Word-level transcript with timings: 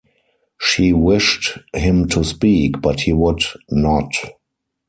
She 0.59 0.93
wished 0.93 1.59
him 1.75 2.07
to 2.07 2.23
speak, 2.23 2.81
but 2.81 3.01
he 3.01 3.13
would 3.13 3.43
not. 3.69 4.11